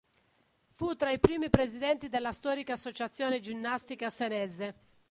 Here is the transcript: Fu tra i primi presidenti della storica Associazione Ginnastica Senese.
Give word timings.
Fu 0.71 0.95
tra 0.95 1.11
i 1.11 1.19
primi 1.19 1.51
presidenti 1.51 2.09
della 2.09 2.31
storica 2.31 2.73
Associazione 2.73 3.39
Ginnastica 3.39 4.09
Senese. 4.09 4.75